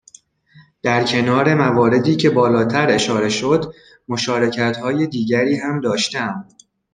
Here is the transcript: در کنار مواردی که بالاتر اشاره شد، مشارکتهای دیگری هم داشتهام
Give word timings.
در 0.83 1.03
کنار 1.03 1.53
مواردی 1.53 2.15
که 2.15 2.29
بالاتر 2.29 2.89
اشاره 2.91 3.29
شد، 3.29 3.73
مشارکتهای 4.07 5.07
دیگری 5.07 5.55
هم 5.57 5.81
داشتهام 5.81 6.47